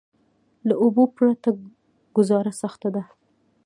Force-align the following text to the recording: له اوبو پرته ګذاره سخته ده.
له 0.67 0.73
اوبو 0.83 1.03
پرته 1.15 1.49
ګذاره 2.15 2.51
سخته 2.61 2.89
ده. 2.95 3.03